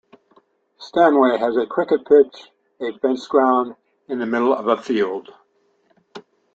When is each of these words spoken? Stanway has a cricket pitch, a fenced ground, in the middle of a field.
Stanway 0.79 1.37
has 1.37 1.55
a 1.57 1.67
cricket 1.67 2.07
pitch, 2.07 2.49
a 2.79 2.97
fenced 2.97 3.29
ground, 3.29 3.75
in 4.07 4.17
the 4.17 4.25
middle 4.25 4.51
of 4.51 4.65
a 4.65 4.75
field. 4.75 5.31